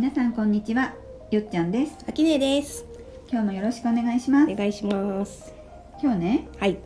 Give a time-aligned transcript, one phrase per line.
[0.00, 0.94] 皆さんこんにちは
[1.30, 2.86] よっちゃんですあきねです。
[3.30, 5.52] 今日もよろしくお願いしますお願いします。
[6.02, 6.78] 今日ねはい。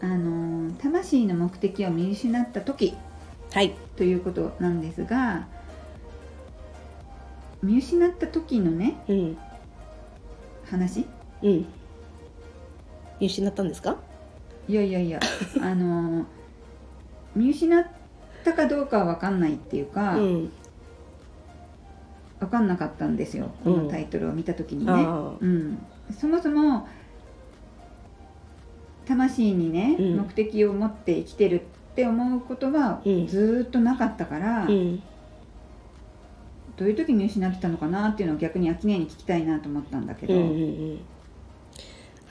[0.00, 2.94] あのー魂の目的を見失った時
[3.52, 3.74] はい。
[3.96, 5.46] ということなんですが
[7.62, 9.36] 見失った時のねうん。
[10.70, 11.06] 話？
[11.42, 11.66] うん。
[13.20, 13.98] 見失ったんですか？
[14.68, 15.20] いやいやいや
[15.60, 16.24] あのー
[17.36, 17.84] 見失っ
[18.42, 20.52] たかどうかは分かんないっていうか、うん。
[22.44, 24.92] 分かんなかったんですよこのタイトルを見た時にね。
[24.92, 25.78] うん、
[26.18, 26.86] そもそも
[29.06, 30.16] 魂にね、うん。
[30.18, 33.26] 目的を持って生きてるって思うことはうん。
[33.26, 35.02] ずーっとなかったから、うん。
[36.76, 40.54] どういう時に失ってたのかなっていうのを逆に秋音に聞きたいなと思ったんだけど、うんうんう
[40.94, 41.00] ん。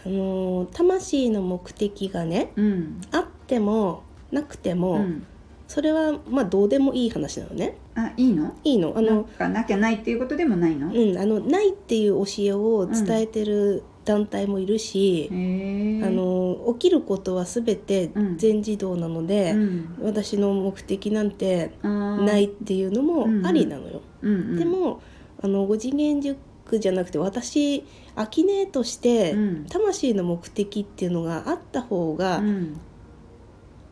[0.06, 3.02] あのー魂の目的がね、うん。
[3.12, 5.28] あってもなくても、うん
[5.68, 7.78] それはまあどうでもいい話なのね。
[7.96, 8.54] あいいの？
[8.64, 8.94] いいの。
[8.96, 18.38] あなんの、かなきゃないっていうことでもないの、うん、あのないっていう教えを伝えてる団体もいるし、へえあの起きることはすべてうん。
[18.38, 24.02] 全自動なので、うん、私の目的なんてないっていうのもありなのよ。
[24.22, 25.02] うんうん、でも
[25.42, 27.84] あの5次元塾じゃなくて私
[28.16, 29.66] アキネとしてうん。
[29.66, 32.80] 魂の目的っていうのがあった方がうん、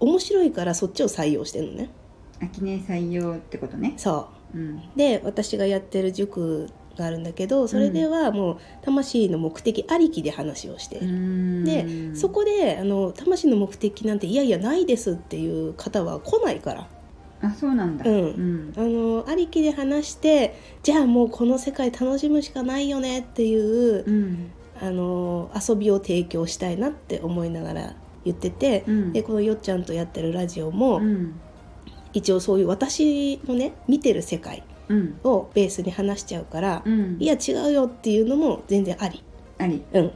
[0.01, 1.89] 面白いからそっちを採用してるのね。
[2.41, 4.57] 秋音採用ってことね、そう。
[4.57, 10.97] ん、うで私がやってる塾があるんだけどそれではもう魂の目的ありきで話をして。
[10.97, 11.63] いる。
[11.63, 16.87] ででそこであの魂の目的なんていやいやないですっていう方は来ないから。
[17.43, 18.05] あそうなんだ。
[18.09, 18.13] うん。
[18.13, 18.73] うん。
[18.75, 24.51] あのありきで話してじゃあもうこの世界楽しむしかないよねっていううん。
[24.81, 29.13] あの遊びを提供したいなって思いながら言ってて、うん。
[29.13, 31.39] でこのよっちゃんとやってるラジオも、うん。
[32.13, 35.19] 一応そういう私のね見てる世界うん。
[35.23, 37.17] をベースに話しちゃうから、うん。
[37.19, 39.23] いや違うよっていうのも全然あり。
[39.57, 39.83] あり。
[39.93, 40.11] うん、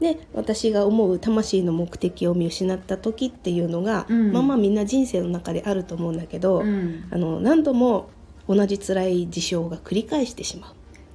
[0.00, 4.32] で私が思う魂の目的を見失った時っていうのが、うん。
[4.32, 7.04] まあまあみんな人生の中であると思うんだけど、うん。
[7.10, 8.10] あの何度も
[8.48, 10.72] 同じ辛い事象が繰り返してしま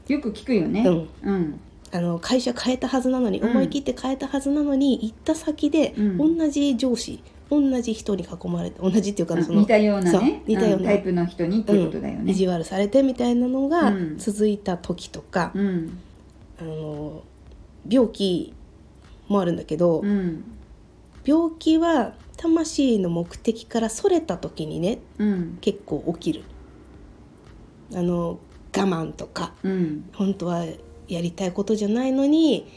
[0.07, 0.12] う。
[0.12, 0.83] よく聞くよね。
[0.85, 1.09] うん。
[1.23, 1.59] うん
[1.91, 3.51] あの会社変えたはずなのに、うん。
[3.51, 6.38] 思い切って変えたはずなのに行った先で、うん。
[6.38, 12.22] 同じ上司同じ人に囲まれて同じっていうかあその似たようなね似たようなタイプの人にっていうことだよね。
[12.22, 14.18] うん意地悪されてみたいなのがうん。
[14.18, 16.00] 続いた時とか、うん。
[16.59, 17.24] あの
[17.88, 18.53] 病気
[19.28, 20.44] もあるんだけど、うん。
[21.24, 25.57] 病気は魂の目的からそれた時にねうん。
[25.62, 26.44] 結構起きる。
[27.94, 28.40] あの
[28.75, 30.09] 我慢とかうん。
[30.13, 30.66] 本当は
[31.07, 32.67] やりたいことじゃないのに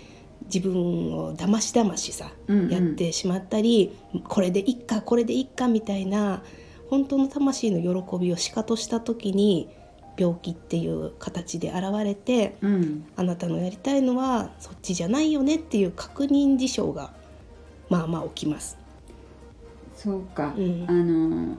[0.53, 2.71] 自分をだましだましさ、うんうん。
[2.71, 6.43] やってしまったりこれでいっかこれでいっかみたいな
[6.91, 9.69] 本当の魂の喜びをしかとした時に
[10.17, 13.05] 病気っていう形で現れてうん。
[13.17, 17.13] あなたのやりたいのはそっちじゃないよねっていう確認事象が
[17.89, 18.79] まあまあ起きます。
[19.95, 20.55] そうか。
[20.57, 20.85] うん。
[20.89, 21.59] あの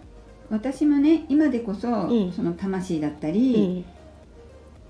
[0.49, 2.31] 私もね今でこそうん。
[2.31, 3.85] その魂だったうりん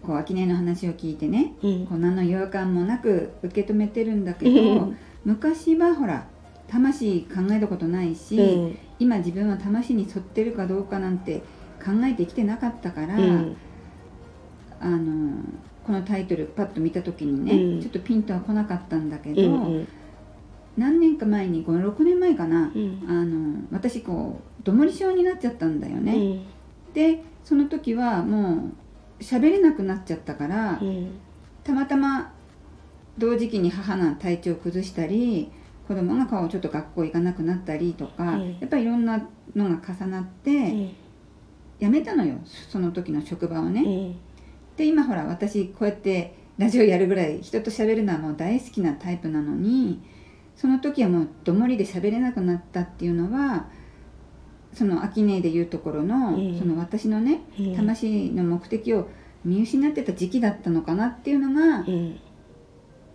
[0.02, 1.86] こう秋音の話を聞いてねうん。
[1.88, 4.98] こう何の違和感もなく受け止めてるんだけうどん。
[5.26, 6.28] 昔はほら
[6.68, 8.78] 魂考えたことないし、うん。
[9.00, 11.42] 今自分は魂に沿ってるかどうかなんて
[11.84, 13.58] 考えてきてなかったから、うん。
[14.80, 15.34] あの
[15.86, 17.81] このタイトルパッと見た時にね、うん。
[17.81, 19.88] ちょっとピンとは来なかったんだけうど、んうん。
[20.78, 23.06] 何年か前に56年前かな、うん。
[23.08, 26.46] あの私こうどもり症になっちゃったんだよね、うん。
[26.94, 28.62] でその時はもう
[29.19, 31.12] 喋れなくなっちゃったから、うん。
[31.63, 32.34] たまたま
[33.18, 35.52] 同時期に母が体調を崩したり
[35.88, 38.57] 子供が顔ちょっと学校行かなくなったりとか、うん。
[38.59, 40.96] やっぱりいろんなのが重なって、うん。
[41.80, 42.38] 辞めたのよ
[42.69, 44.16] その時の職場をね、うん。
[44.78, 50.01] で今ほら私こうやってラジオやるぐらい人と喋るのはもう大好きなタイプなのに
[50.56, 53.69] その時はもうどもりで喋れなくなったっていうのは
[54.74, 59.07] その秋音でいうところの,、うんその私のねうん魂の目的を
[59.44, 62.19] 見失ってた時期だったのかなっていうのがうん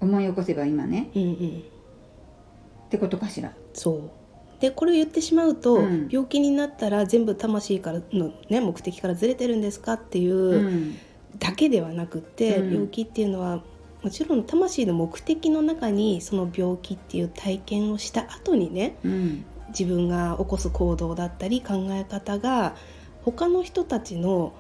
[0.01, 1.11] 思い起こせば今ね。
[1.13, 3.53] ってことかしら。
[3.73, 4.11] そう。
[4.61, 6.09] でこれを言ってしまうと、うん。
[6.11, 10.97] 病気になったら全部魂からの、ね、目的からずれてるんですかっていううん。
[11.39, 12.73] だけではなくって、うん。
[12.73, 13.63] 病気っていうのは
[14.05, 19.45] もちろん魂の目的の中にその病気っていう体験をした後にねうん
[19.79, 22.75] 自分が起こす行動だったり考え方が
[23.23, 24.53] 他の人たちの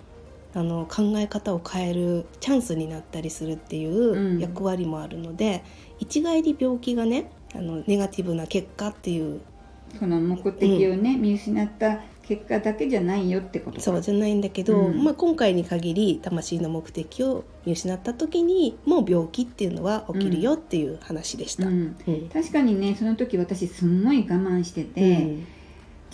[0.57, 4.37] あの考え方を変えるチャンスになったりするっていうん。
[4.39, 5.65] う役割もあるので、
[5.99, 9.41] 一概に病気がねあのネガティブな結果っていう
[9.99, 13.83] その目的をね、見失った結果だけじゃないよってことか。
[13.83, 15.05] そうじゃないんだけど、うん。
[15.05, 21.67] まあ、今回に限り魂の目的を見失った時にもう病気っていうのは起きるよっていう話でした。
[21.67, 21.83] ううん。
[21.85, 21.95] ん、
[22.33, 25.37] 確かにねその時私すんごい我慢してて、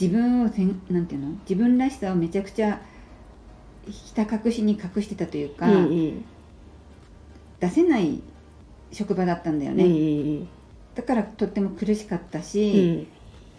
[0.01, 1.29] 自分をせんなんていうの？
[1.49, 2.81] 自分らしさをめちゃくちゃ
[3.89, 6.25] ひた隠しに隠してたというか、うんうん。
[7.61, 8.21] 出せない
[8.93, 9.89] 職場だったんだようんね、う
[10.43, 10.49] ん。
[10.95, 13.06] だからとっても苦しかったうし、ん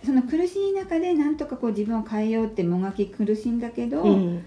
[0.04, 4.44] その苦しい中でなんとかこう自分を変えようってもがき苦しいんだけど、うん。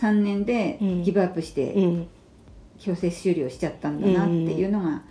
[0.00, 1.02] 3年でうん。
[1.02, 2.08] ギブアップしてうん。
[2.78, 5.02] 強制終了しちゃったんだなっていうのが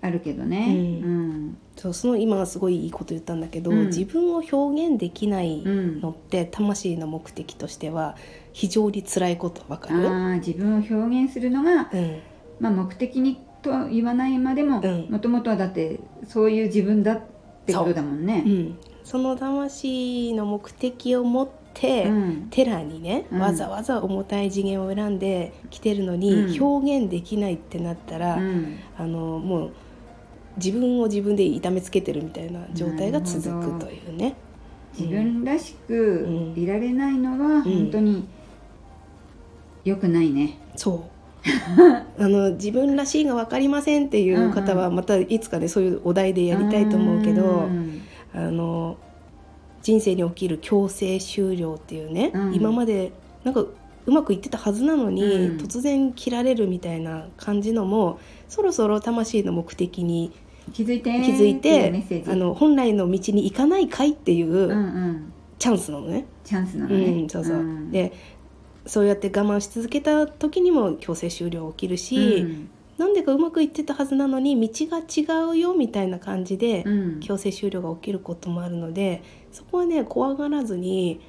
[0.00, 1.10] あるけどね、うん。
[1.10, 1.12] う
[1.48, 1.56] ん。
[1.76, 3.86] そうその今はすごいいいこと言ったんだけど、うん。
[3.86, 8.16] 自分を表現できないうんのって魂の目的としては
[8.52, 12.20] 非常に辛いことわかる、ああ自分を表現するのが、うん。
[12.60, 15.10] まあ、目的にとは言わないまでもうん。
[15.10, 15.98] もともとはだって
[16.28, 17.22] そういう自分だっ
[17.66, 18.42] てことだもんね。
[18.46, 18.48] う。
[18.48, 22.48] ん、その魂の目的を持って、うん。
[22.50, 23.40] 寺にね、うん。
[23.40, 26.62] わざわざ重たい次元を選んで来てるのに、うん。
[26.62, 28.78] 表現できないってなったら、うん。
[28.96, 29.70] あのもう
[30.56, 34.36] 自分を自分で痛めつけてるみたいな状態が続くというね。
[34.96, 36.62] 自分らしくうん。
[36.62, 38.28] いられないのは本当に
[39.84, 40.58] 良くないね。
[40.76, 41.13] そう
[42.18, 48.00] あの自分らしいが分かりませんっていう方はまたいつかねそういうお題でやりたいと思うけど、ん。
[48.34, 48.96] あの
[49.82, 52.54] 人生に起きる強制終了っていうね、うん。
[52.54, 53.12] 今まで
[53.44, 55.56] なんかうまくいってたはずなのに、うん。
[55.58, 58.18] 突然切られるみたいな感じのも
[58.48, 60.32] そろそろ魂の目的に
[60.72, 64.68] 気づいて気づいってあの本来の道に行かないかいっていう
[65.58, 66.26] チャンスなのね。
[66.44, 67.22] チャンスなうのね。
[67.22, 67.90] ん、そうそう、ん。
[67.90, 68.12] で
[68.86, 72.70] そうやって我慢し続けた時にも強制終了起きるし、うん。
[72.98, 77.20] なんでかうまくいってたはずなのに道が違うよみたいな感じで、うん。
[77.20, 79.22] 強制終了が起きることもあるので
[79.52, 81.20] そこはね怖がらずに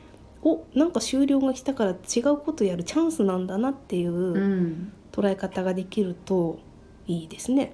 [0.44, 4.92] おなんか終了が来たから違うことやるチャンスなんだなっていううん。
[5.12, 6.60] 捉え方ができると
[7.08, 7.74] いいですね。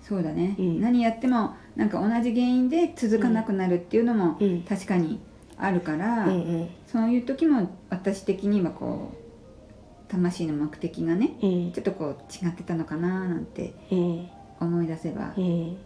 [0.00, 0.80] そうだね、うん。
[0.80, 4.62] 何やってもなんか同じ原因で続かなくなるっていうのもうん。
[4.62, 5.20] 確かに
[5.56, 6.34] あるから、うんう
[6.64, 6.68] ん。
[6.86, 11.72] そういう時も私的にはこう魂の目的がねうん。
[11.72, 14.28] ちょっとこう違ってたのかななんてうん。
[14.60, 15.76] 思い出せばうん。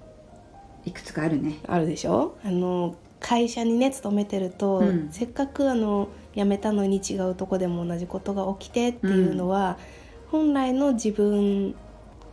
[0.85, 1.59] いくつかあるね。
[1.67, 2.37] あるでしょ？
[2.45, 5.09] あの会社にね勤めてると、うん。
[5.11, 9.79] せっかくあの辞めたのに違うとこでも同じことが起きてっていうのは、
[10.31, 11.75] 本来の自分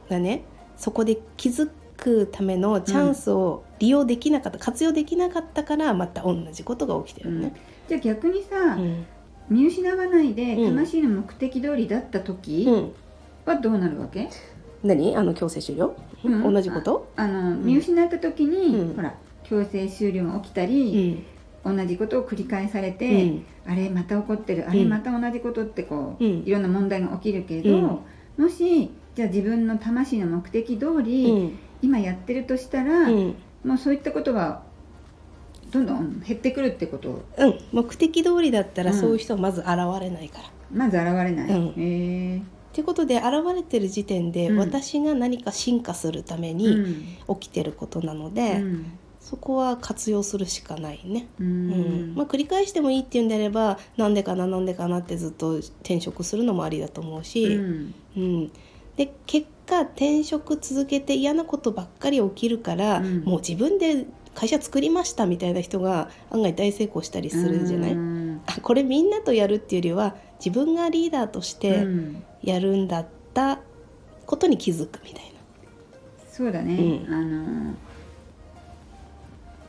[0.09, 0.43] がね
[0.75, 1.69] そこで気づ
[2.03, 7.55] くためのチャンスを利用できなかった、活用できなかったからまた同じことが起きてるね。
[7.87, 9.05] じゃあ逆にさ、うん。
[9.49, 10.75] 見失わないでうん。
[10.75, 12.91] 魂の目的通りだった時うん。
[13.45, 14.29] はどうなるわけ、
[14.83, 15.15] 何？
[15.15, 15.95] あの強制終了、
[16.25, 16.53] うん。
[16.53, 18.95] 同じこと、あの見失った時に、うん。
[18.95, 19.13] ほら
[19.43, 21.25] 強制終了が起きたうり、ん。
[21.65, 23.45] 同じことを繰り返されうて、ん。
[23.65, 26.43] あれまた起こってるあれまた同じことってこう、うん。
[26.45, 28.43] いろんな問題が起きるけど、うん。
[28.43, 31.59] もしじゃあ自分の魂の目的通り、うん。
[31.81, 33.35] 今やってるとしたら、うん。
[33.65, 34.63] もうそういったことは
[35.71, 37.23] どんどん減ってくるってこと？
[37.37, 38.99] うん、目的通りだったらうん。
[38.99, 39.69] そういう人はまず現
[39.99, 40.49] れないから。
[40.71, 41.67] まず現れない、うん。
[41.69, 44.57] へえっていうことで現れてる時点で、うん。
[44.57, 47.17] 私が何か進化するためうにん。
[47.39, 48.85] 起きてることなので、うん。
[49.19, 51.27] そこは活用するしかないね。
[51.39, 52.11] ううん。
[52.13, 57.93] んまあ、繰り返してもいいっていうんであればなんでかななんでかなってずっと転職するのもありだと思うし、うん。
[58.17, 58.51] うん
[58.97, 63.23] で結果転職続けて嫌なことばっかり起きるから、うん。
[63.23, 68.41] もう自分で会社作りましたみたいな人が案外大成功したりするじゃない、うん。
[68.47, 72.23] あこれみんなとやるっていうよりは自分がリーダーとして、うん。
[72.43, 73.59] やるんだった
[74.25, 75.33] ことに気づくみたい
[76.33, 77.13] そうだね、うん。
[77.13, 77.75] あの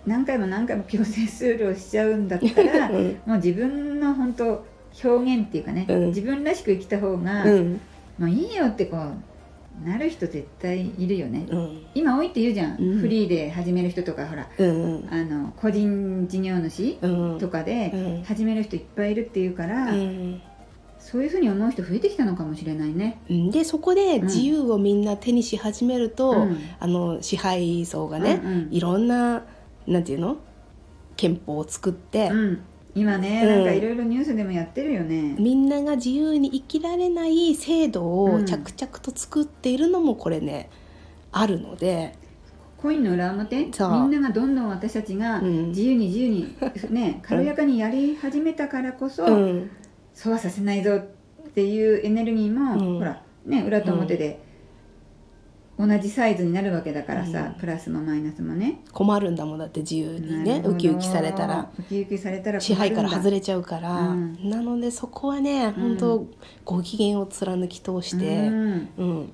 [0.07, 2.90] 何回も何回も強制終了しちゃうんだったら、な。
[2.97, 3.21] うん。
[3.26, 4.64] もう自分の本当
[5.04, 6.07] 表現っていうかね、うん。
[6.07, 7.81] 自分らしく生きた方が、うん
[8.18, 11.83] もういいよってこうなる人絶対いるよね、うん。
[11.94, 13.00] 今多いって言うじゃん、うん。
[13.00, 14.49] フリーで始める人とかほら。
[14.59, 17.38] うんあの個人事業主うん。
[17.38, 18.23] とかでうん。
[18.23, 20.40] 始める人いっぱいいるっていうから、うん。
[20.99, 23.21] そういうふうに思う人増えてきたのかもしれないね。
[23.28, 23.50] うん。
[23.50, 26.59] でそこで自由をみんな手にし始めると、うん。
[26.78, 28.68] あの支配層がね、うんうん。
[28.71, 29.44] いろんな
[29.87, 30.37] なんていうの？
[31.16, 32.61] 憲法を作って、うん、
[32.94, 33.48] 今ね、うん。
[33.48, 35.34] なんかいろいろニュースでもやってるよね。
[35.38, 38.34] みんなが自由に生きられない制度うん。
[38.42, 40.70] を着々と作っているのもこれね
[41.32, 42.14] あるので、
[42.78, 43.56] コインの裏表？
[43.56, 45.68] みんながどんどん私たちがうん。
[45.70, 46.56] 自由に自由に
[46.90, 49.70] ね軽やかにやり始めたからこそ、うん。
[50.12, 52.98] そうはさせないぞっていうエネルギーも、うん。
[52.98, 54.43] ほらね裏と表で
[55.78, 57.61] 同じサイズになるわけだからさ、うん。
[57.61, 58.81] プラスもマイナスもね。
[58.93, 61.71] 困るんだもんだって自由にねウキウキされたら。
[61.78, 64.50] ウキウキされたら支配から外れれちゃうから、うん。
[64.50, 66.26] なのでそこはね本当
[66.64, 69.33] ご機嫌を貫き通して、うん、うん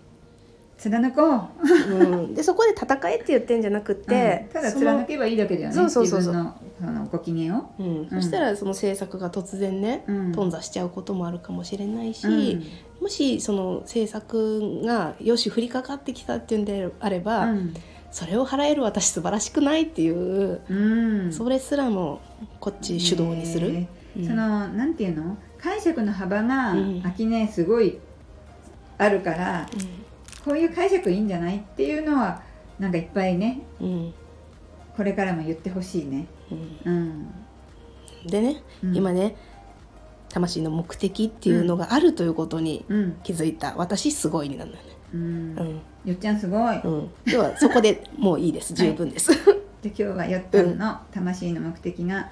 [0.80, 1.94] 貫こう。
[1.94, 4.52] うん、でそこで戦えって言ってんじゃなくって、うん。
[4.52, 6.32] ただ貫けばいいだけだよねそうそうそう。
[6.32, 8.08] のそのご機嫌を、うん。
[8.10, 10.32] そしたらその制作が突然ね、うん。
[10.32, 13.02] 頓挫しちゃうこともあるかもしれないし、うん。
[13.02, 17.74] もしその制作がよし降りかかってきたっていうんであれば、うん。
[18.10, 20.74] それを払える私素晴らしくないっていう、う
[21.28, 21.32] ん。
[21.32, 22.20] それすらも
[22.58, 23.86] こっち主導にする。
[24.14, 25.36] そのなんていうの？
[25.58, 27.02] 解釈の幅がうん。
[27.04, 27.98] 秋ねすごい
[28.98, 29.66] あるから、
[30.44, 32.42] こういう解釈いいんじゃないっていうのは
[32.78, 33.88] なんかいっぱいねうん。
[33.88, 34.14] うん
[34.96, 36.26] これからも言ってほしいね。
[36.84, 36.92] うん。
[36.92, 38.94] うん、でね、うん。
[38.94, 39.34] 今ね
[40.28, 43.12] 魂の目的っていうのがあるということにうん。
[43.22, 43.74] 気づいた。
[43.76, 44.90] 私すごいになるんだよね。
[45.14, 45.20] うん。
[45.20, 45.80] うん。
[46.04, 48.74] よっちゃんすごい、うん、ではそこでもういいです。
[48.74, 49.32] 十分です。
[49.80, 52.30] で今日はよっちゃんの魂の目的が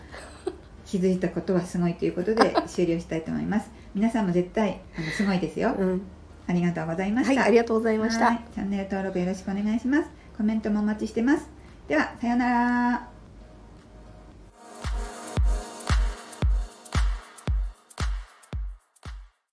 [0.85, 3.71] 気づいたことはすごいということで終了したいと思います。
[3.95, 6.03] 皆さんも絶対あのすごいですよ、うん、
[6.49, 7.41] ありがとうございました。
[7.41, 8.27] はいありがとうございました。
[8.27, 10.11] はいチャンネル登録よろしくお願いします。
[10.37, 11.47] コメントもお待ちしてます。
[11.87, 13.09] ではさようなら